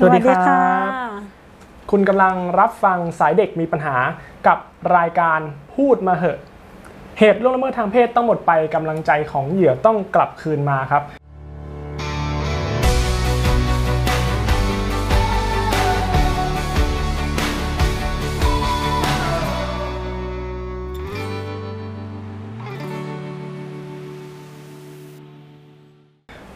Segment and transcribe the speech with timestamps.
[0.00, 0.62] สวัสดีครับค่ะ
[1.90, 3.96] คุณกำลังรับฟังสายเด็กมีปัญหา
[4.46, 4.58] กับ
[4.96, 5.40] รายการ
[5.74, 6.38] พูดมาเหอะ
[7.18, 11.02] เหตุล่วงละเมิดทางเพศต้องหมดไปกำลังใจของเหยื่อต้องกลับคืนมาครับ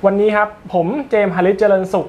[0.05, 2.09] วันนี้ครับผมเจมส์ฮาริสเจริญสุข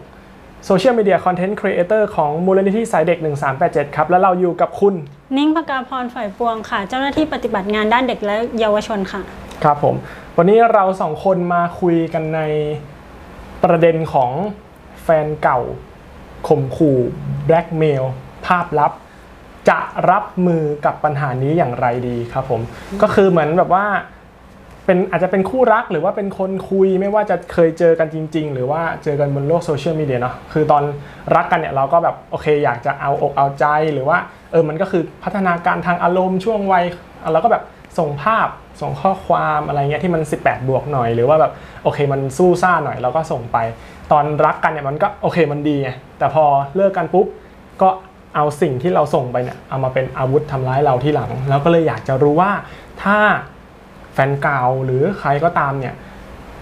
[0.66, 3.20] social media content creator ของมูลนิธิสายเด็ก
[3.58, 4.96] 1387 ครับ แล้วเราอยู่กับคุณ
[5.38, 9.22] นิ้งปกาพรฝ่ายปวงค่ะ เจ้าหน้าที่ปฏิบัติงานด้านเด็กและเยาวชนค่ะ
[9.64, 9.96] ครับผม
[10.38, 12.42] วันนี้เราสองคนมาคุยกันใน
[13.64, 14.32] ประเด็นของ
[15.04, 15.60] แฟนเก่า
[16.48, 16.98] ข่มขู่
[17.46, 18.04] แบล็กเมล
[18.46, 18.92] ภาพลับ
[19.70, 22.62] จะรับมือกับปัญหานี้อย่างไรดีครับผม
[23.02, 23.86] ก็คือเหมือนแบบว่า
[24.90, 30.84] เป็นอาจจะเป็นคู่รักหรือว่าเป็นคนคุยไม่ว่าจะเคยเจอกันจริง ๆ หรือว่าเจอกันบนโลกโซเชียลมีเดียเนาะคือตอน
[31.36, 34.18] รักกันเนี่ยเราก็แบบโอเคอยากจะเอาอกเอาใจหรือว่า
[34.52, 36.84] เออมันก็คือพัฒนาการทางอารมณ์ช่วงวัย
[37.32, 37.64] เราก็แบบ
[38.00, 38.48] ส่งภาพ
[38.82, 41.52] ส่งข้อความอะไรเงี้ยที่มัน 18 บวกหน่อย หรือว่าแบบ
[41.84, 43.58] โอเคมันสู้ซ่าหน่อยเราก็ส่งไป
[44.12, 46.44] ตอนรักกันเนี่ยมันก็โอเคมันดีไงแต่พอ
[46.76, 47.28] เลิกกันปุ๊บ
[47.82, 47.90] ก็
[48.36, 52.52] เอาสิ่งที่เราส่งไปเนี่ยเอามาเป็นอาวุธทำร้ายเราทีหลัง แล้วก็เลยอยากจะรู้ว่า
[53.04, 53.18] ถ้า
[54.14, 55.96] แฟนเก่าหรือใครก็ตามเนี่ย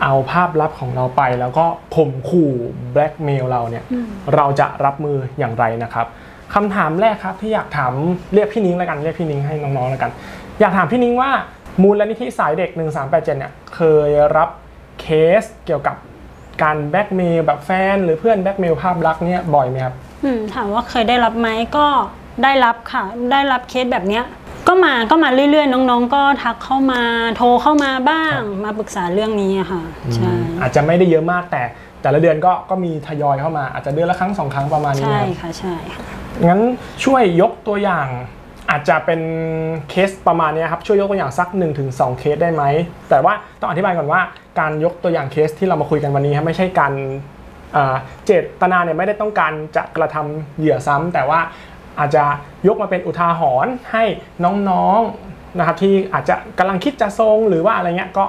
[0.03, 2.51] เอาภาพลับของเราไปแล้วก็ข่มขู่
[2.93, 3.83] แบล็กเมลเราเนี่ย
[4.35, 6.07] เราจะรับมืออย่างไรนะครับ
[6.53, 7.93] คำถามแรกครับที่อยากถาม
[8.33, 10.11] เรียกพี่นิ้งแล้วกันเรียกพี่นิ้งให้น้องๆแล้วกัน
[10.59, 11.31] อยากถามพี่นิ้งว่า
[11.81, 14.49] มูลนิธิสายเด็ก 1387เนี่ยเคยรับ
[15.01, 15.05] เค
[15.41, 15.95] สเกี่ยวกับ
[16.63, 21.87] การแบล็กเมลแบบแฟน หรือเพื่อนแบล็กเมลภาพลักษณ์เนี่ยบ่อยไหมครับอืมถามว่าเคยได้รับไหมก็
[22.43, 24.23] ได้รับค่ะ ได้รับเคสแบบเนี้ย
[24.67, 27.01] ก็มาก็มาเรื่อยๆ น้องๆ ก็ทักเข้ามา
[27.35, 29.81] โทรเข้ามาบ้างมาปรึกษาเรื่องนี้อะค่ะ
[30.15, 31.63] ใช่อาจจะไม่ได้เยอะมากแต่
[32.01, 36.03] แต่ละเดือนก็ก็มีทยอยเข้ามาอาจจะเดือนละครั้งสองครั้งประมาณนี้ใช่นะครับค่ะใช่ค่ะ
[36.47, 36.61] งั้น
[37.03, 38.07] ช่วยยกตัวอย่าง
[38.71, 39.21] อาจจะเป็น
[39.89, 41.47] เคสประมาณเนี้ยครับช่วยยกตัวอย่างสัก
[41.83, 42.63] 1-2 เคสได้ไหม
[43.09, 44.21] แต่ว่าต้องอธิบายก่อนว่า
[44.59, 46.93] การยกตัวอย่างเคสที่เรามาคุยกันวันนี้ครับไม่ใช่การ
[47.75, 47.95] อ่า
[48.25, 51.39] เจตนาเนี่ยไม่ได้ต้องการจะกระทำเหยื่อซ้ำแต่ว่า
[51.99, 52.23] อาจจะ
[52.67, 54.03] ยกมาเป็นอุทาหรณ์ให้
[54.69, 58.25] น้องๆนะครับที่อาจจะกำลังคิดจะทรงหรือว่าอะไรเงี้ยก็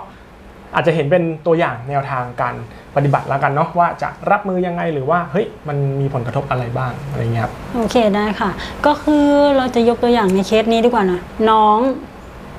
[0.75, 2.55] อาจจะเห็นเป็นตัวอย่างแนวทางการ
[2.97, 8.51] ปฏิบัติแล้วกันเนาะว่าจะรับมือยังไงหรือว่าเฮ้ยมันมีผลกระทบอะไรบ้างอะไรเงี้ยครับโอเคได้ค่ะ
[8.87, 11.79] ก็คือเราจะยกตัวอย่างในเคสนี้ดีกว่านะน้อง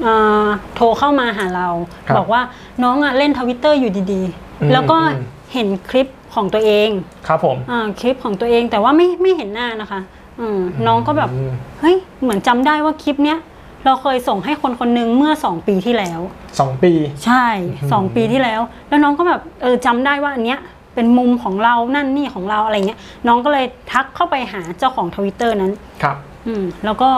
[0.06, 1.68] อาโทรเข้ามาหาเรา
[2.08, 2.42] ครับบอกว่า
[2.84, 4.22] น้องอะเล่นทวิตเตอร์อยู่ดี
[4.62, 6.90] อืมๆแล้วก็อืมเห็นคลิปของตัวเอง
[7.28, 10.00] ครับผมอ่าคลิปของตัวเองแต่ว่าไม่ไม่เห็นหน้านะคะ
[10.42, 13.40] อืมน้องก็แบบ อืมเฮ้ย เหมือนจำได้ว่าคลิปเนี้ย
[13.86, 16.20] เราเคยส่งให้คนคนหนึ่งเมื่อ2ปีที่แล้ว
[16.60, 16.92] สองปี
[17.26, 17.46] ใช่
[17.84, 20.60] 2ปีที่แล้ว แล้วน้องก็แบบเออจำได้ว่าอันเนี้ย
[20.96, 25.72] เป็นมุมของเรานั่นนี่ของเราอะไรเงี้ย น้องก็เลยทักเข้าไปหาเจ้าของทวิตเตอร์นั้น
[26.04, 26.18] ครับ
[26.48, 27.10] อืม แล้วก็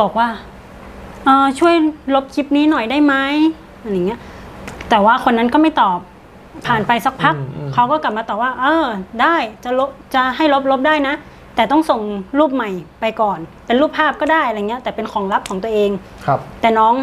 [0.00, 0.28] บอกว่า
[1.24, 1.74] เอ่อช่วย
[2.14, 3.14] ลบคลิปนี้หน่อยได้ไหม
[3.80, 4.20] อะไรเงี้ย
[4.90, 5.98] แต่ว่าคนนั้นก็ไม่ตอบ
[6.66, 8.86] ผ่านไปสักพัก อืมอืม เขาก็กลับมาตอบว่า เออ
[9.22, 11.14] ได้จะลบจะให้ลบลบได้นะ
[11.60, 12.02] แต่ต้องส่ง
[12.38, 15.90] รูปใหม่ไปก่อน เป็นรูปภาพก็ได้อะไรเงี้ย แต่เป็นของลับของตัวเอง
[16.26, 16.94] ครับ แต่น้อง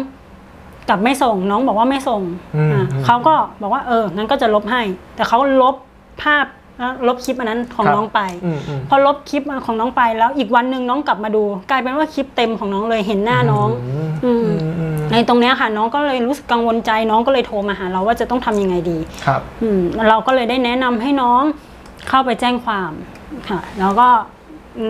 [0.88, 2.22] กลับไม่ส่ง น้องบอกว่าไม่ส่ง
[2.56, 4.82] อืมอ่าอืมเขาก็บอกว่าเอองั้นก็จะลบให้
[5.16, 5.74] แต่เขาลบ
[6.22, 6.44] ภาพ
[6.78, 13.68] เอ่อลบคลิปอันนั้นของครับน้องไปอืมอืมพอลบคลิปของน้องไปแล้วอีกวันหนึ่งน้องกลับมาดู กลายเป็นว่าคลิปเต็มของน้องเลยเห็นหน้าน้อง
[14.24, 14.46] อืม
[14.78, 21.42] อืมในตรงเนี้ยค่ะน้องก็เลยรู้สึกกังวลใจน้องก็เลยโทรมาหาเราว่าจะต้องทำยังไงดีครับอืมเราก็เลยได้แนะนำให้น้อง
[22.08, 22.92] เข้าไปแจ้งความ
[23.48, 24.08] ค่ะ แล้วก็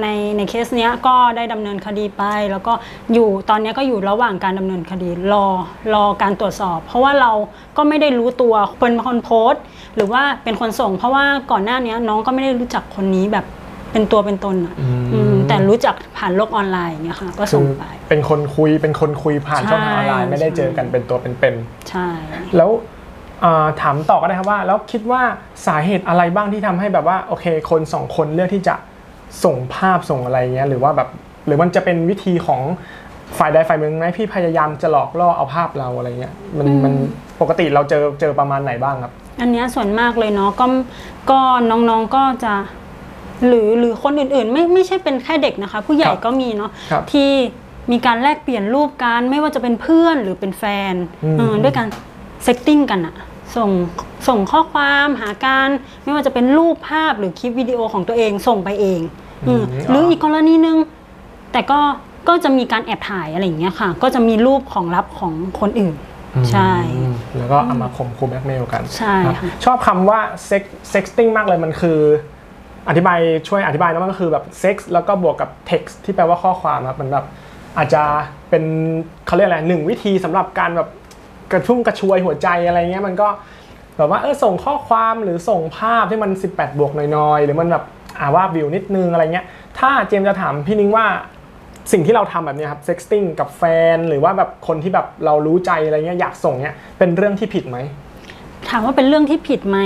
[0.03, 0.07] ใน
[0.37, 2.73] ในเคสเนี้ยก็ได้ดำเนินคดีไป แล้วก็
[3.15, 5.47] อยู่ตอนเนี้ยก็อยู่ระหว่างการดำเนินคดีรอ
[5.95, 7.33] รอการตรวจสอบ เพราะว่าเรา
[7.77, 9.63] ก็ไม่ได้รู้ตัวเป็นคนโพสต์
[9.97, 13.47] หรือว่าเป็นคนส่ง เพราะว่าก่อนหน้าเนี้ยน้องก็ไม่ได้รู้จักคนนี้แบบ
[13.93, 21.55] เป็นตัวเป็นตนอะอืมอืมแต่รู้จักผ่านโลกออนไลน์อย่างเงี้ยค่ะก็คืส่งอไป เป็นคนคุยเป็นคนคุยผ่านใช่ช่องทางออนไลน์ไม่ได้เจอกันเป็นตัวเป็น
[21.91, 22.71] ใช่ ๆแล้ว
[23.45, 25.23] อ่าถามต่อก็ได้ครับว่า แล้วคิดว่า
[25.67, 28.75] สาเหตุอะไรบ้างที่ทำให้แบบว่าโอเค คนสองคนเลือกที่จะ
[29.45, 31.09] ส่งภาพส่งอะไรเงี้ยหรือว่าแบบ
[31.47, 32.63] หรือมันจะเป็นวิธีของ
[33.39, 36.93] ฝ่ายใดฝ่ายหนึ่งไหมพี่พยายามจะหลอกล่อเอาภาพเราอะไรเงี้ยมันมัน
[37.41, 40.67] ปกติเราเจอเจอประมาณไหนบ้างครับ อันเนี้ยส่วนมากเลยเนาะก็
[41.31, 41.41] ก็
[41.71, 42.53] น้องๆก็จะ
[43.47, 47.31] หรือหรือคนอื่นๆ ไม่ไม่ใช่เป็นแค่เด็กนะคะ ผู้ใหญ่ครับก็มีเนาะครับที่
[47.91, 50.95] มีการแลกเปลี่ยนรูปกันไม่ว่าจะเป็นเพื่อนหรือเป็นแฟน
[51.25, 51.89] อืมเออด้วยการ
[52.45, 53.15] sexting กันอะ
[53.57, 53.71] ส่ง
[54.29, 55.69] ส่งข้อความหากัน
[56.05, 59.01] ไม่ว่าจะเป็นรูปภาพหรือคลิปวิดีโอของตัวเองส่งไปเอง
[59.49, 60.77] อืมหรืออีกกรณีหนึ่ง
[61.53, 61.81] แต่ก็
[62.29, 65.95] ก็จะมีการแอบถ่ายอะไรอย่างเงี้ยค่ะ ก็จะมีรูปของลับของคนอื่น
[66.53, 71.99] ใช่อืมแล้วก็เอามาข่มขู่แบล็กเมลกันใช่ครับค่ะชอบคำว่า sex sexting มากเลยมันคือ
[72.89, 73.19] อธิบาย
[73.49, 77.25] ช่วยอธิบายนะมันก็คือแบบเซ็กซ์แล้วก็บวกกับ text ที่แปลว่าข้อความครับมันแบบ
[77.77, 78.03] อาจจะ
[78.51, 78.65] เป็น
[79.27, 80.89] เขาเรียกอะไรหนึ่งวิธีสำหรับการแบบ
[81.53, 83.29] กระชุ่มกระชวยหัวใจอะไรเงี้ยมันก็
[83.97, 87.85] แบบว่าเออส่งข้อความหรือส่งภาพที่มัน 18 บวกหน่อยๆ หรือมันแบบ
[88.19, 89.47] อ่าวาบหวิวนิดนึงอะไรเงี้ย
[89.79, 91.07] ถ้าเจมส์จะถามพี่นิ้งว่า
[91.93, 93.63] สิ่งที่เราทำแบบนี้ครับ sexting กับแฟ
[93.95, 97.79] น หรือว่าแบบคนที่แบบเรารู้ใจอะไรเงี้ยอยากส่งเนี้ยเป็นเรื่องที่ผิดไหม
[98.69, 99.79] ถามว่าเป็นเรื่องที่ผิดไหม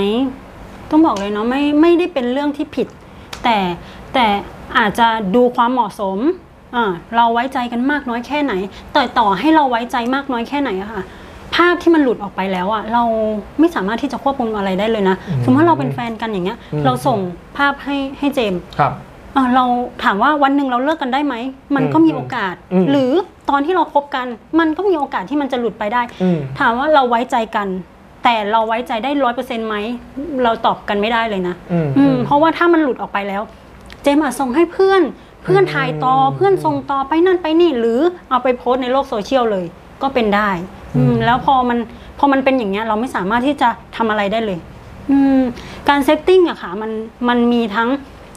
[0.89, 2.87] ต้องบอกเลยเนาะไม่ไม่ได้เป็นเรื่องที่ผิด
[3.43, 3.57] แต่
[4.13, 4.25] แต่
[4.77, 6.19] อาจจะดูความเหมาะสม
[6.75, 6.85] อ่า
[7.15, 8.53] เราไว้ใจกันมากน้อยแค่ไหน
[8.93, 11.03] แต่ต่อให้เราไว้ใจมากน้อยแค่ไหนอะค่ะ
[11.55, 13.03] ภาพที่มันหลุดออกไปแล้วอะเรา
[13.59, 17.19] ไม่สามารถที่จะควบคุมอะไรได้เลยนะอืมสมมติว่าเราเป็นแฟนกันอย่างเงี้ยอืมเราส่ง
[17.57, 18.91] ภาพให้ให้เจมส์ครับ
[19.35, 19.65] อ่าเรา
[20.03, 21.35] ถามว่าวันหนึ่งเราเลิกกันได้ไหม
[21.75, 23.11] มันก็มีโอกาสอืมหรือ
[23.49, 24.27] ตอนที่เราคบกัน
[24.59, 27.67] มันก็มีโอกาสที่มันจะหลุดไปได้อืมถามว่าเราไว้ใจกัน
[28.23, 29.75] แต่เราไว้ใจได้ร้อยเปอร์เซ็นต์ไหม
[30.43, 33.41] เราตอบกันไม่ได้เลยนะอืมอืมเพราะว่าถ้ามันหลุดออกไปแล้ว
[34.03, 35.01] เจมส์อาจส่งให้เพื่อน
[35.43, 39.65] เพื่อนถ่ายต่ออืมเพื่อนส่งต่อไปนั่นไปนี่ หรือเอาไปโพสต์ในโลกโซเชียลเลย
[40.01, 40.49] ก็เป็นได้
[40.95, 41.77] อืมอืมแล้วพอมัน
[42.19, 44.59] พอมันเป็นอย่างเงี้ย เราไม่สามารถที่จะทำอะไรได้เลย
[45.11, 45.41] อืม
[45.89, 46.91] การ sexting อะค่ะ มัน
[47.29, 47.89] มันมีทั้ง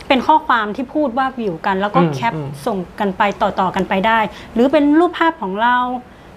[0.09, 4.19] เป็นข้อความที่พูดวาบหวิวกัน แล้วก็อืมแคปอืมส่งกันไปต่อๆกันไปได้
[4.55, 5.77] หรือเป็นรูปภาพของเรา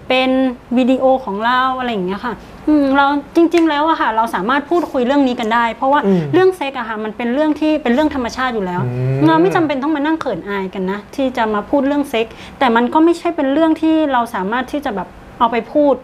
[0.08, 0.30] เป็น
[0.78, 2.34] วิดีโอของเราอะไรอย่างเงี้ยค่ะ
[2.68, 3.06] อืมเรา
[3.36, 12.26] จริง ๆ แล้วอะค่ะ เราสามารถพูดคุยเรื่องนี้กันได้ เพราะว่าอืมเรื่องเซ็กอะค่ะมันเป็นเรื่องที่เป็นเรื่องธรรมชาติอยู่แล้วอืมเราไม่จำเป็นต้องมานั่งเขินอายกันนะ ที่จะมาพูดเรื่องเซ็ก
[12.58, 15.08] แต่มันก็ไม่ใช่เป็นเรื่องที่เราสามารถที่จะแบบ
[15.38, 15.94] เอาไปพูด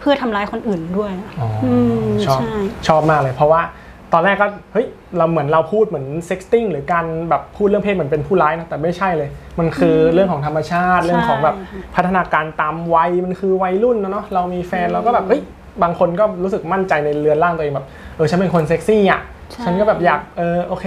[0.00, 1.66] เพื่อทำร้ายคนอื่นด้วยอ๋ออ
[2.08, 2.54] มชอบใช่
[2.88, 3.62] ชอบมากเลย เพราะว่า
[4.12, 4.86] ตอนแรกก็เฮ้ย
[5.16, 11.56] เราเหมือนเราพูดเหมือน sexting หรือการแบบพูดเรื่องเพศเหมือนเป็นผู้ร้ายนะแต่ไม่ใช่เลย มันคือเรื่องของธรรมชาติเรื่องของแบบ
[11.94, 15.40] พัฒนาการตามวัยมันคือวัยรุ่นนะเนาะเรามีแฟนเราก็แบบเฮ้ย
[15.82, 17.86] บางคนก็รู้สึกมั่นใจในเรือนร่างตัวเองแบบ
[18.16, 19.20] เออฉันเป็นคนเซ็กซี่อะ
[19.52, 20.86] ใช่ ฉันก็แบบอยากเออโอเค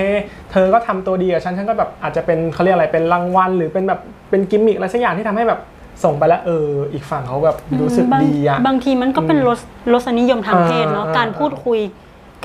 [0.51, 3.99] เธอก็ทำตัวดีกับฉันฉันก็แบบอาจจะเป็นเขาเรียกอะไรเป็นรางวัลหรือเป็นแบบ
[4.29, 5.59] เป็นกิมมิคอะไรสักอย่างที่ทำให้แบบ
[6.03, 9.59] ส่งไปแล้วเออ อีกฝั่งเขาแบบรู้สึกบางดีอะบางทีมันก็เป็นรส
[9.93, 11.79] รสนิยมทางเพศเนาะอ่าการพูดคุย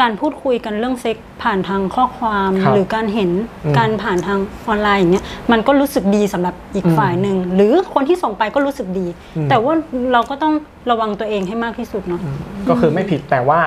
[0.00, 3.30] การพูดคุยกันเรื่องเซ็กผ่านทางข้อความครับหรือการเห็น
[3.64, 9.06] อืมการผ่านทางออนไลน์อย่างเงี้ยมันก็รู้สึกดีสำหรับอีกอืมฝ่ายหนึ่งหรือคนที่ส่งไปก็รู้สึกดี
[9.36, 9.74] อืมแต่ว่า
[10.12, 10.54] เราก็ต้อง
[10.90, 12.20] ระวังตัวเองให้มากที่สุดเนาะ
[12.68, 13.60] ก็คือไม่ผิดแต่ว่า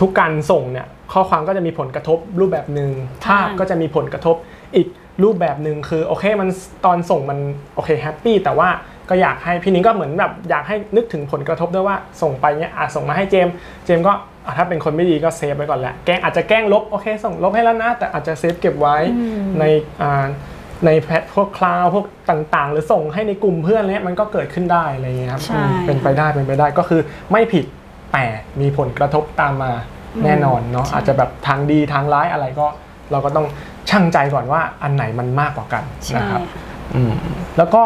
[0.00, 2.90] ทุกการส่งเนี่ยข้อความก็จะมีผลกระทบรูปแบบหนึ่ง
[3.22, 4.36] ใช่ภาพก็จะมีผลกระทบ
[4.76, 4.88] อีก
[5.22, 6.48] รูปแบบหนึ่งคือโอเคมัน
[6.84, 7.38] ตอนส่งมัน
[7.74, 8.68] โอเค happy แต่ว่า
[9.08, 13.54] ก็อยากให้พี่นิ้งก็เหมือนแบบอยากให้นึกถึงผลกระทบด้วยว่าส่งไปเนี่ยอาจส่งมาให้เจมส์
[13.84, 14.12] เจมส์ก็
[14.46, 19.64] อะถ้าเป็นคนไม่ดีก็ save ไว้ก่อนแหละแกล้งอาจจะแกล้งลบโอเค ส่งลบให้แล้วนะ แต่อาจจะ save เก็บไว้อืมใน
[20.02, 20.24] อ่า
[20.86, 27.00] ใน pad พวก cloud พวกต่างๆ หรือส่งให้ในกลุ่มเพื่อนอะไรเนี่ยมันก็เกิดขึ้นได้อะไรอย่างเงี้ยครับใช่อืมเป็นไปได้เป็นไปได้ก็คือ
[27.32, 27.64] ไม่ผิด
[28.12, 28.24] แต่
[28.60, 29.72] มีผลกระทบตามมา
[30.24, 32.66] แน่นอนเนาะอาจจะแบบทางดีทางร้ายอะไรก็
[33.12, 33.46] เราก็ต้อง
[33.90, 36.42] ชั่งใจก่อนว่าอันไหนมันมากกว่ากันใช่นะครับ
[36.94, 37.12] อืม
[37.58, 37.82] แล้วก็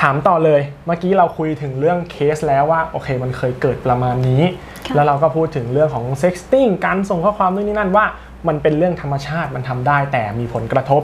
[0.00, 4.42] ถามต่อเลยเมื่อกี้เราคุยถึงเรื่องเคสแล้วว่าโอเคมันเคยเกิดประมาณนี้
[4.86, 8.04] ค่ะแล้วเราก็พูดถึงเรื่องของ sexting การส่งข้อความนู่นนี่นั่นว่า
[8.48, 11.02] มันเป็นเรื่องธรรมชาติมันทำได้แต่มีผลกระทบ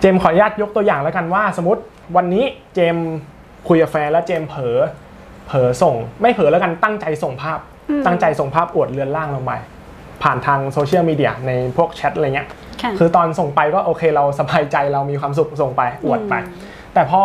[0.00, 1.82] เจมส์ขออนุญาตยกตัวอย่างแล้วกันว่า สมมติ
[2.16, 2.44] วันนี้
[2.74, 3.08] เจมส์
[3.68, 4.78] คุยกับแฟนแล้วเจมส์เผลอ
[5.46, 7.58] เผลอส่ง ไม่เผลอแล้วกันตั้งใจส่งภาพ
[7.90, 9.52] อืมตั้งใจส่งภาพอวดเรือนล่างลงไป
[10.22, 12.48] ผ่านทางโซเชียลมีเดียในพวกแชทอะไรเงี้ย
[12.82, 17.22] ค่ะคือตอนส่งไปก็โอเคเราสบายใจเรามีความสุขส่งไปอวดไปอืมแต่พอ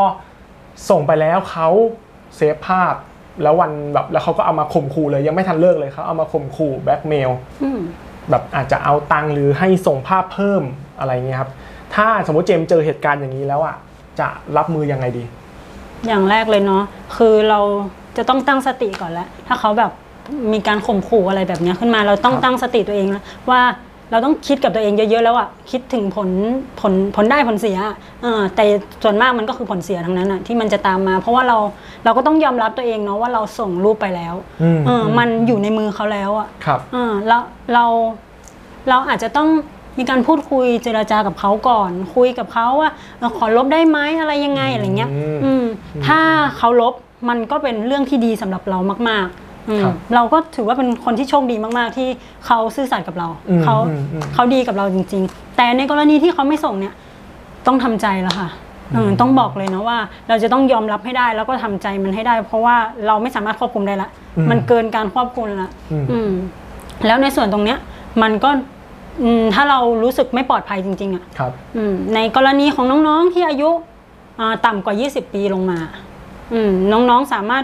[0.89, 1.68] ส่งไปแล้วเขา
[2.36, 2.94] เซฟภาพ
[3.44, 7.30] แล้ววันแบบแล้วเขาก็เอามาข่มขู่เลย ยังไม่ทันเลิกเลยเขาเอามาข่มขู่แบล็กเมล
[7.63, 7.80] อืม
[8.30, 10.63] แบบอาจจะเอาตังค์หรือให้ส่งภาพเพิ่ม
[11.00, 11.51] อะไรเงี้ยครับ
[11.96, 13.75] ถ้าสมมติเจมส์เจอเหตุการณ์อย่างนี้แล้วอะ
[14.20, 14.27] จะ
[14.58, 15.24] รับมือยังไงดี
[16.08, 16.84] อย่างแรกเลยเนาะ
[17.18, 17.60] คือเรา
[18.18, 19.92] จะต้องตั้งสติก่อนแล้วถ้าเขาแบบ
[20.53, 23.62] มีการข่มขู่อะไรแบบเนี้ยขึ้นมาเราต้องครับตั้งสติตัวเองแล้วว่า
[24.13, 26.29] เราต้องคิดกับตัวเองเยอะๆแล้วอะคิดถึงผล
[26.82, 28.63] ผลผลได้ผลเสียอะเออแต่
[29.03, 31.58] ส่วนมากมันก็คือผลเสียทั้งนั้นอะที่มันจะตามมา เพราะว่าเรา
[32.03, 37.41] เราก็ต้องยอมรับตัวเองเนาะว่าเราส่งรูปไปแล้วอืมเออมันอยู่ในมือเขาแล้วอะครับอ่าแล้ว
[37.74, 37.86] เรา
[38.89, 39.50] เราอาจจะต้อง
[40.00, 45.65] มีการพูดคุยเจรจากับเขาก่อน คุยกับเขาว่าเออขอลบได้ไหมอะไรยังไงอะไรเงี้ยอืมอืม
[46.08, 46.20] ถ้า
[46.58, 46.93] เขาลบ
[47.29, 49.52] มันก็เป็นเรื่องที่ดีสำหรับเรามากๆอืมครับ
[50.15, 52.08] เราก็ถือว่าเป็นคนที่โชคดีมาก ๆ ที่
[52.46, 56.93] เขาซื่อสัตย์กับเราอืมเขาอืมอืมเขาดีกับเราจริง ๆ แต่ในกรณีที่เขาไม่ส่งเนี่ย
[57.67, 58.50] ต้องทำใจแล้วค่ะ
[58.96, 59.98] อืมต้องบอกเลยนะว่า
[60.29, 62.75] เราจะต้องยอมรับให้ได้แล้วก็ทำใจมันให้ได้ เพราะว่า
[63.08, 66.32] เราไม่สามารถควบคุมได้ละอืมมันเกินการควบคุมละอืมอืม
[67.08, 67.77] แล้วในส่วนตรงเนี้ย
[68.22, 68.50] มันก็
[69.24, 73.70] อืมถ้าเรารู้สึกไม่ปลอดภัยจริง ๆ อะครับอืมในกรณีของน้องๆที่อายุ
[74.39, 75.79] อ่าต่ำกว่า 20 ปีลงมา
[76.53, 77.63] อืมน้องๆสามารถ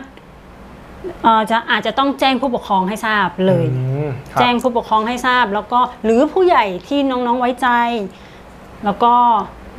[1.24, 7.68] เอ่อจะอาจจะต้องแจ้งผู้ปกครองให้ทราบเลย อืมครับแจ้งผู้ปกครองให้ทราบ แล้วก็หรือผู้ใหญ่ที่น้องๆไว้ใจ
[8.86, 9.14] แล้วก็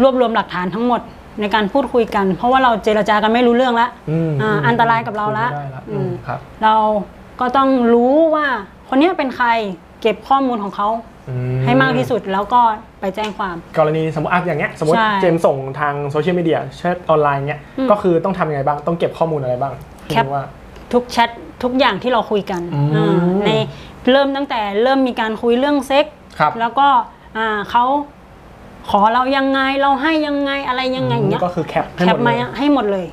[0.03, 1.01] รวบรวมหลักฐานทั้งหมด
[1.41, 6.75] ในการพูดคุยกัน เพราะว่าเราเจรจากันไม่รู้เรื่องแล้วอืมอ่าอืมอันตรายกับเราละคุยไม่ได้ละอือืมมครับ เรา
[7.41, 8.47] ก็ต้องรู้ว่า
[8.89, 9.49] คนเนี้ยเป็นใคร
[10.01, 10.89] เก็บข้อมูลของเขา
[11.29, 11.35] อื
[11.65, 12.61] ให้มากที่สุดแล้วก็
[13.01, 19.73] ไปแจ้งความ กรณีสมมติอะอย่างเงี้ยสมมติใช่เจมส์ส่งทาง social media แชทออนไลน์เงี้ยอืมก็คือต้องทำยังไงบ้างต้องเก็บข้อมูลอะไรบ้าง
[20.09, 20.45] แคปพี่ว่า
[20.93, 21.31] ทุกแชท
[21.63, 23.15] ทุกอย่างที่เราคุยกันอืมอ่า
[23.47, 23.51] ใน
[24.11, 26.07] เริ่มตั้งแต่เริ่มมีการคุยเรื่องเซ็ก
[26.39, 26.89] ครับแล้วก็
[27.37, 27.85] อ่าเขา
[28.91, 33.07] ขอเรายังไงเราให้ยังไงอะไรยังไงอย่างเงี้ยก็คือแคปให้แคหมปดมาเลยให้หมดเลย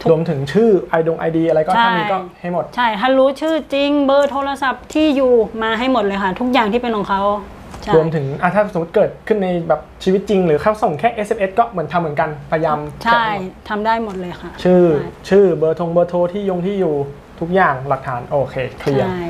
[0.00, 7.55] ทุกรวมถึงชื่อไอดงไอดีอะไรก็ใช่ถ้ามีก็ให้หมด ใช่ถ้ารู้ชื่อจริงเบอร์โทรศัพท์ที่อยู่มาให้หมดเลยค่ะ ทุกอย่างที่เป็นของเขาใช่
[7.94, 16.94] รวมถึงอะถ้าสมมติเกิดขึ้นในแบบชีวิตจริง หรือเขาส่งแค่ SMS ก็เหมือนทำเหมือนกันพยายามเก็บใช่ให้หมดทำได้หมดเลยค่ะ ชื่อใช่ชื่อเบอร์ทงเบอร์โทรที่ยงที่อยู่
[17.40, 19.22] ทุกอย่างหลักฐานโอเคเคลียร์ใช่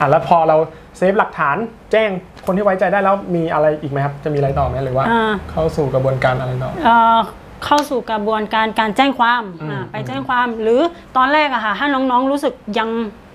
[0.00, 0.56] อะแล้วพอเรา
[0.96, 1.56] เซฟหลักฐาน
[1.92, 2.10] แจ้ง
[2.46, 7.18] คนที่ไว้ใจได้แล้วมีอะไรอีกไหมครับจะมีอะไรต่อไหมหรือว่าอ่าเข้าสู่กระบวนการอะไรต่อเอ่อ
[7.64, 10.80] เข้าสู่กระบวนการการแจ้งความอืมอ่าไปแจ้งความหรือ
[11.16, 12.88] ตอนแรกอะค่ะถ้าน้องๆรู้สึกยัง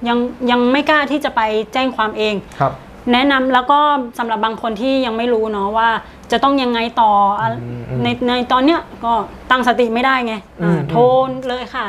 [0.07, 0.17] ยัง
[0.51, 1.41] ยังไม่กล้าที่จะไป
[1.73, 2.73] แจ้งความเองครับ
[3.13, 3.79] แนะนำแล้วก็
[4.19, 5.89] สำหรับบางคนที่ยังไม่รู้เนาะว่า
[6.31, 9.13] จะต้องยังไงต่ออะอืมอืมในในตอนเนี้ยก็
[9.49, 11.01] ตั้งสติไม่ได้ไงอืม อ่าโทร
[11.47, 11.85] เลยค่ะ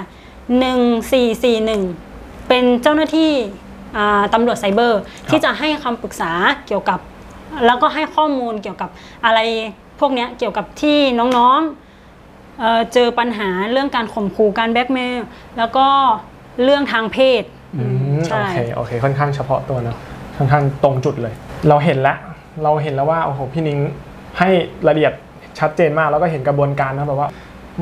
[0.82, 3.32] 1441 เป็นเจ้าหน้าที่
[3.96, 6.32] อ่าตำรวจไซเบอร์ ที่จะให้คำปรึกษา
[6.66, 6.98] เกี่ยวกับ
[7.66, 8.90] แล้วก็ให้ข้อมูลเกี่ยวกับ
[9.24, 9.38] อะไร
[10.00, 10.98] พวกเนี้ยเกี่ยวกับที่
[11.36, 15.18] น้องๆ เอ่อเจอปัญหาเรื่องการข่มขู่การแบล็กเมล
[15.58, 15.86] แล้วก็
[16.64, 17.42] เรื่องทางเพศ
[17.76, 17.84] อื
[18.16, 19.96] มใช่ โอเค โอเค ค่อนข้างเฉพาะตัวเนอะ
[20.40, 21.34] ค่อนข้างตรงจุดเลย
[21.68, 22.16] เราเห็นแล้ว
[22.62, 23.78] เราเห็นแล้วว่าโอ้โหพี่นิ้ง
[24.38, 24.48] ให้
[24.86, 25.14] รายละเอียด
[25.58, 27.28] ชัดเจนมากแล้วก็เห็นกระบวนการนะแบบว่า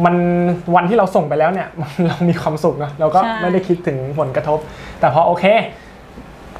[0.04, 0.14] มัน
[0.74, 1.68] วันที่เราส่งไปแล้วเนี่ย
[2.06, 4.58] เรามีความสุขนะเราก็ใช่ไม่ได้คิดถึงผลกระทบ
[5.00, 5.44] แต่พอโอเค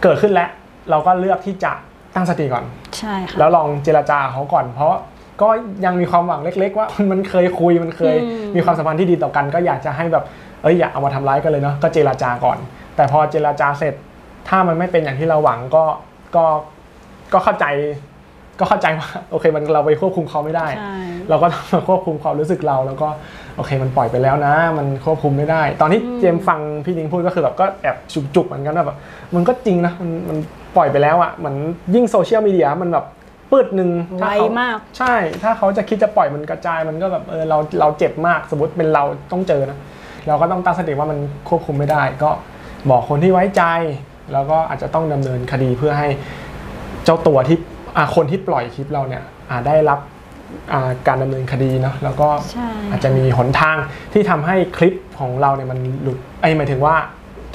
[0.03, 0.49] เกิดขึ้นแล้ว
[0.91, 1.73] เราก็เลือกที่จะ
[2.15, 2.65] ตั้งสติก่อน
[2.99, 4.95] ใช่ค่ะแล้วลองเจรจาเขาก่อน เพราะ
[5.43, 5.49] ก็
[5.85, 10.25] ยังมีความหวังเล็ก ๆ ว่ามันเคยคุยมันเคยอืมมีความสัมพันธ์ที่ดีต่อกัน ก็อยากจะให้แบบ
[10.63, 12.59] เอ้ยอย่าเอามาทำร้ายกันเลยเนาะก็เจรจาก่อน
[12.97, 13.95] แต่พอเจรจาเสร็จ
[14.49, 15.85] ถ้ามันไม่เป็นอย่างที่เราหวังก็
[16.37, 16.45] ก็
[17.33, 17.67] ก็เข้าใจ
[18.59, 20.97] ก็เข้าใจว่าโอเคมันเราไปควบคุมเขาไม่ได้ใช่
[21.29, 23.09] เราก็ต้องมาควบคุมความรู้สึกเรา แล้วก็
[23.57, 27.97] โอเคมันปล่อยไปแล้วนะ มันควบคุมไม่ได้ ตอนที่เจมส์ฟังพี่ดิงพูดก็คือแบบก็แอบ
[28.35, 28.97] จุกๆเหมือนกันว่าแบบ
[29.35, 30.39] มันก็จริงนะมันมัน
[30.77, 31.57] ปล่อยไปแล้วอะ่ะเหมือน
[31.95, 33.07] ยิ่งโซเชียลมีเดียมันแบบ
[33.51, 39.79] ปืดหนึ่งไวถ้าเขามาก ใช่ ถ้าเขาจะคิดจะปล่อยมันกระจายมันก็แบบเออเราเราเจ็บมากสมมติเป็นเราต้องเจอนะ
[40.29, 42.31] เราก็ต้องตั้งสติว่ามันควบคุมไม่ได้ ก็
[42.91, 43.63] บอกคนที่ไว้ใจ
[44.33, 46.09] แล้วก็อาจจะต้องดำเนินคดีเพื่อให้
[47.05, 47.59] เจ้าตัวที่
[47.97, 50.01] อ่าคนที่ปล่อยคลิปเราเนี่ยอ่าได้รับ
[50.73, 53.77] อ่าการดำเนินคดีเนาะแล้วก็ใช่อาจจะมีหนทาง
[54.13, 56.95] ที่ทำให้คลิปของเราเนี่ยมันหลุดไอ้ยหมายถึงว่า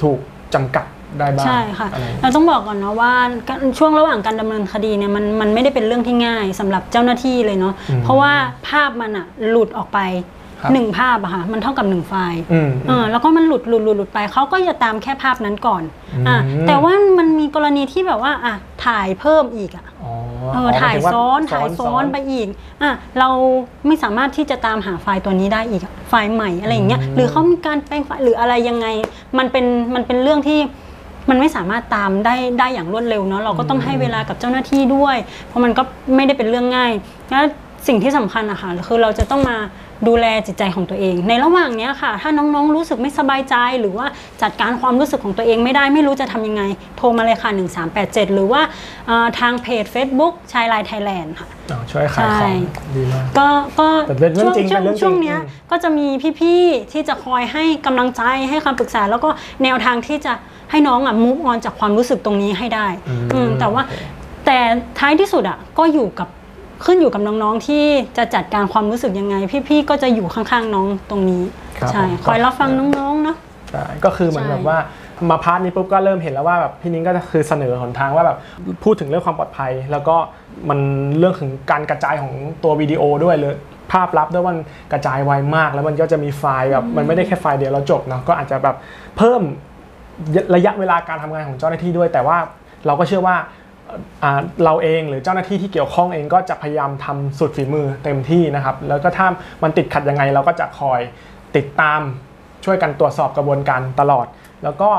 [0.02, 0.18] ถูก
[0.54, 0.86] จำกัด
[1.18, 3.12] ได้บ้างใช่ค่ะอะไรเราต้องบอกก่อนเนาะว่า
[3.48, 8.32] การช่วงระหว่างการดำเนินคดีเนี่ยมันมันไม่ได้เป็นเรื่องที่ง่ายสำหรับเจ้าหน้าที่เลยเนาะอืมเพราะว่า
[8.68, 9.98] ภาพมันอะหลุดออกไป
[10.42, 15.82] ครับ หนึ่งภาพอะค่ะมันเท่ากับหนึ่งไฟล์อืมเออแล้วก็มันหลุดหลุดหลุดหลุดไปเขาก็จะตามแค่ภาพนั้นก่อน
[16.14, 18.54] อืมอะแต่ว่ามันมีกรณีที่แบบว่าอะ
[18.84, 20.12] ถ่ายเพิ่มอีกอะอ๋อ
[20.54, 22.48] เออถ่ายหมถึงว่ซ้อนถ่ายซ้อนไปอีก
[22.82, 23.28] อะเรา
[23.86, 28.86] ไม่สามารถที่จะตามหาไฟล์ตัวนี้ได้อีกอะไฟล์ใหม่อะไรอย่างเงี้ยหรือเขามีการแปลงไฟล์หรืออะไรยังไง
[29.38, 30.60] มันเป็นมันเป็นเรื่องที่
[31.30, 35.16] มันไม่สามารถตามได้ได้อย่างรวดเร็วเนาะเราก็ต้องให้เวลากับเจ้าหน้าที่ด้วย
[35.46, 35.82] เพราะมันก็
[36.16, 36.92] ไม่ได้เป็นเรื่องง่าย
[37.30, 37.44] แล้ว
[37.88, 39.56] สิ่งที่สำคัญอะค่ะคือเราจะต้องมา
[40.08, 44.06] ดูแลจิตใจของตัวเอง ในระหว่างเนี้ยค่ะ ถ้าน้องๆรู้สึกไม่สบายใจ หรือว่า
[44.42, 46.62] จัดการความรู้สึกของตัวเองไม่ได้ไม่รู้จะทำยังไง
[46.96, 47.50] โทรมาเลยค่ะ
[47.92, 48.62] 1387 หรือว่า
[49.06, 52.54] เอ่อทางเพจ Facebook ชายไลน์ไทยแลนด์ค่ะอ๋อช่วยขายขใช่อง
[52.96, 53.48] ดีมากก็
[53.80, 56.06] ก็แต่เป็นเรื่องช่วงจริงช่วงเป็นเรื่องจริงช่วงเนี้ยอืมก็จะมี
[56.40, 59.28] พี่ๆที่จะคอยให้กำลังใจให้คำปรึกษา แล้วก็
[59.62, 60.32] แนวทางที่จะ
[60.70, 62.86] ให้น้องอะมุกออนจากความรู้สึกตรงนี้ให้ได้
[63.34, 63.82] อืมแต่ว่า
[64.46, 64.58] แต่
[64.98, 66.28] ท้ายที่สุดอะก็อยู่กับ
[66.84, 67.84] ขึ้นอยู่กับน้องๆที่
[68.18, 69.34] จะจัดการความรู้สึกยังไง
[69.68, 71.42] พี่ๆก็จะอยู่ข้างๆน้องตรงนี้
[71.78, 73.36] ครับใช่ผม คอยรับฟังน้องๆเนาะ
[73.70, 74.78] ใช่ก็คือเหมือนใช่ แบบว่า
[75.30, 78.38] มาพาร์ทนี้ปุ๊บก็เริ่มเห็นแล้วว่าแบบพี่นิ้งก็คือเสนอหนทางว่าแบบ
[78.84, 80.16] พูดถึงเรื่องความปลอดภัย แล้วก็
[80.68, 80.78] มัน
[81.18, 82.32] เรื่องถึงการกระจายของ
[82.64, 83.54] ตัววิดีโอด้วยเลย
[83.92, 84.58] ภาพลับด้วยมัน
[84.92, 88.76] กระจายไวมาก แล้วมันก็จะมีไฟล์แบบมันไม่ได้แค่ไฟล์เดียวแล้วจบเนาะก็อาจจะแบบ
[89.16, 89.40] เพิ่ม
[90.54, 92.36] ระยะเวลาการทำงานของเจ้าหน้าที่ด้วย แต่ว่า
[92.86, 93.44] เราก็เชื่อว่าอ่า
[94.64, 99.26] เราเองหรือเจ้าหน้าที่ที่เกี่ยวข้องเองก็จะพยายามทำสุดฝีมือเต็มที่นะครับ แล้วก็ถ้า
[99.62, 101.00] มันติดขัดยังไงเราก็จะคอย
[101.56, 102.00] ติดตาม
[102.64, 104.26] ช่วยกันตรวจสอบกระบวนการตลอด
[104.64, 104.90] แล้วก็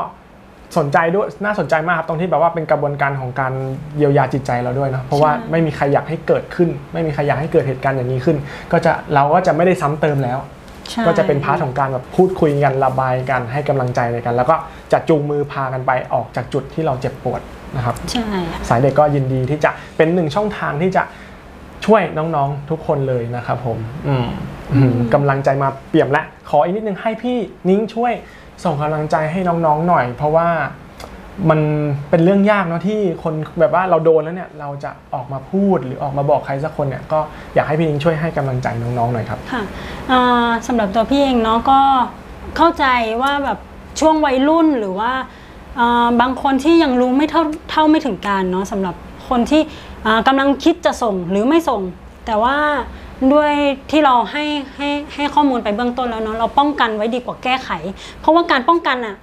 [0.78, 3.52] สนใจด้วยน่าสนใจมากครับตรงที่แบบว่าเป็นกระบวนการของการ
[3.96, 8.36] เยียวยาจิตใจเราด้วยเนอะเพราะว่าใช่ไม่มีใครอยากให้เกิดขึ้น ไม่มีใครอยากให้เกิดเหตุการณ์อย่างนี้ขึ้น
[8.72, 10.38] ก็จะเราก็จะไม่ได้ซ้ำเติมแล้ว
[10.90, 14.56] ใช่ก็จะเป็น part ของการแบบพูดคุยกันระบายกันให้กำลังใจในกัน แล้วก็
[14.92, 17.40] จะจูงมือพากันไปออกจากจุดที่เราเจ็บปวด
[17.76, 21.02] นะครับใช่ค่ะสายเด็กก็ยินดีที่จะเป็นหนึ่งช่องทางที่จะ
[21.86, 23.78] ช่วยน้องๆทุกคนเลยนะครับผม
[24.08, 24.26] อืม
[24.74, 28.12] อืมกำลังใจมาเปี่ยมและ ขออีกนิดนึงให้พี่นิ้งช่วย
[28.64, 30.48] ส่งกำลังใจให้น้องๆหน่อย เพราะว่า
[31.50, 31.60] มัน
[32.10, 37.20] เป็นเรื่องยากเนาะที่คนแบบว่าเราโดนแล้วเนี่ยเราจะออกมาพูดหรือออกมาบอกใครสักคนเนี่ยก็
[37.54, 39.62] อยากให้พี่นิ้งช่วยให้กำลังใจน้องๆหน่อยครับค่ะ
[40.10, 41.80] อ่าสำหรับตัวพี่เองเนาะก็
[42.56, 42.84] เข้าใจ
[43.22, 43.58] ว่าแบบ
[44.00, 45.26] ช่วงวัยรุ่นหรือว่าอ่า
[46.20, 48.94] บางคนที่ยังรู้ไม่เท่าเท่าไม่ถึงการเนาะสำหรับ
[49.28, 49.62] คนที่
[50.26, 51.82] กำลังคิดจะส่งหรือไม่ส่ง
[52.26, 52.56] แต่ว่า
[53.32, 53.52] ด้วย
[53.90, 54.44] ที่เราให้
[54.76, 57.70] ให้ให้ข้อมูลไปเบื้องต้นแล้วเนาะเราป้องกันไว้ดีกว่าแก้ไข
[58.20, 59.16] เพราะว่าการป้องกันอะ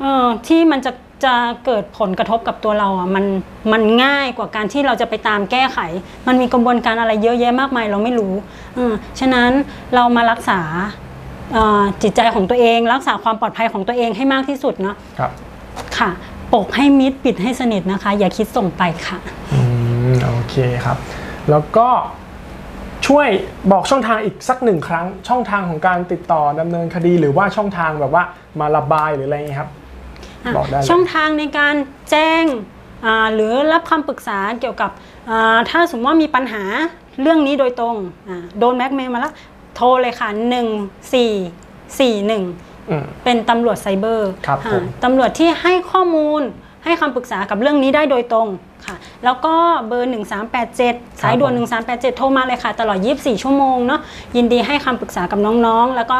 [0.00, 0.92] เออที่มันจะ
[1.24, 1.34] จะ
[1.64, 3.24] เกิดผลกระทบกับตัวเราอะมัน
[3.72, 5.78] มันง่ายกว่าการที่เราจะไปตามแก้ไข
[6.26, 8.34] มันมีกระบวนการอะไรเยอะแยะมากมายเราไม่รู้
[8.78, 8.80] อ
[9.20, 9.50] ฉะนั้น
[9.94, 10.60] เรามารักษา
[12.02, 14.96] จิตใจของตัวเอง รักษาความปลอดภัยของตัวเองให้มากที่สุดเนาะ
[15.98, 19.18] ครับค่ะ ปกให้มิดปิดให้สนิทนะคะ อย่าคิดส่งไปค่ะ
[19.52, 19.60] อื
[20.12, 20.96] มโอเคครับ
[21.50, 21.88] แล้วก็
[23.06, 23.28] ช่วย
[23.72, 28.24] บอกช่องทางอีกสักหนึ่งครั้ง ช่องทางของการติดต่อดำเนินคดีหรือว่าช่องทางแบบว่า
[28.60, 29.70] มาระบายหรืออะไรอย่างเงี้ยครับ
[30.44, 31.74] อะบอกได้เลย ช่องทางในการ
[32.10, 32.44] แจ้ง
[33.06, 34.90] อ่าหรือรับคำปรึกษาเกี่ยวกับ
[35.30, 36.62] อ่าถ้าสมมติว่ามีปัญหา
[37.20, 37.96] เรื่องนี้โดยตรง
[38.28, 39.34] อ่าโดนแม็กเมลมาแล้ว
[39.76, 42.44] โทรเลยค่ะ 1441อืม
[43.24, 46.42] เป็นตำรวจไซเบอร์ครับอ่าผมตำรวจที่ให้ข้อมูล
[46.84, 48.48] ให้คำปรึกษากับเรื่องนี้ได้โดยตรง
[48.86, 49.54] ค่ะ แล้วก็
[49.88, 50.12] เบอร์
[50.64, 51.52] 1387 สายด่วน
[51.86, 54.00] 1387 โทรมาเลยค่ะ ตลอด 24 ชั่วโมงเนาะ
[54.36, 56.16] ยินดีให้คำปรึกษากับน้องๆ แล้วก็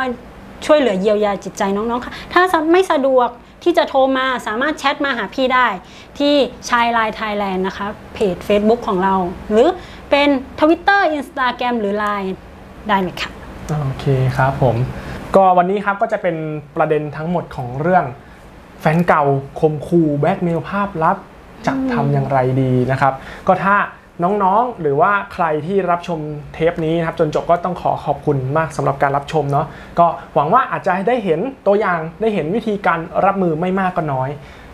[0.67, 2.43] ช่วยเหลือเยียวยาจิตใจน้องๆ ค่ะ ถ้า
[2.73, 3.29] ไม่สะดวก
[3.63, 5.67] ที่จะโทรมาสามารถแชทมาหาพี่ได้
[6.19, 6.35] ที่
[6.69, 9.15] ชายไลน์ไทยแลนด์นะคะ เพจ Facebook ของเรา
[9.51, 9.69] หรือ
[10.11, 10.29] เป็น
[10.61, 12.31] Twitter Instagram หรือ Line
[12.89, 13.31] ได้เลยค่ะ
[13.83, 14.05] โอเค
[14.37, 14.77] ครับผม
[15.37, 16.37] ก็วันนี้ครับก็จะเป็น
[16.77, 18.05] ประเด็นทั้งหมดของเรื่อง
[18.81, 19.25] แฟนเก่า
[19.61, 21.17] คมคูแบล็กเมลภาพลับ
[21.67, 23.13] จะทำอย่างไรดีนะครับ
[23.47, 23.77] ก็ถ้า
[24.23, 26.21] น้องๆ หรือว่าใครที่รับชม
[26.55, 29.67] เทปนี้นะครับจนจบก็ต้องขอขอบคุณมากสำหรับการรับชมเนาะ
[29.99, 34.31] ก็หวังว่าอาจจะได้เห็นตัวอย่างได้เห็นวิธีการรับมือไม่มากก็น้อย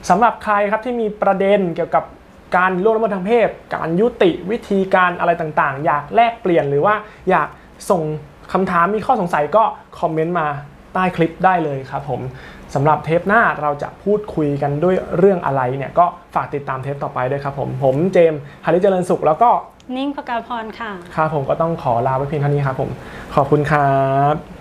[0.09, 2.05] สำหรับใครครับที่มีประเด็นเกี่ยวกับ
[2.57, 6.95] การล่วงละเมิดทางเพศ การยุติวิธีการอะไรต่างๆ อยากแลกเปลี่ยนหรือว่า
[7.31, 7.49] อยาก
[7.91, 8.03] ส่ง
[8.53, 9.63] คำถามมีข้อสงสัยก็
[10.01, 10.47] คอมเมนต์มา
[10.95, 12.21] ใต้คลิปได้เลยครับผม
[12.75, 19.51] สำหรับเทปหน้าเราจะพูดคุยกันด้วยเรื่องอะไรเนี่ยก็ฝากติดตามเทปต่อไปด้วยครับผม ผมเจมส์ฮาริเจริญสุขแล้วก็
[19.97, 22.91] นิ่งประกาพรค่ะ ครับผมก็ต้องขอลาไปเพียงเท่านี้ครับผม
[23.35, 23.93] ขอบคุณครั
[24.33, 24.60] บ